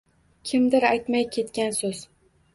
[0.51, 2.03] Kimdir aytmay ketgan so‘z...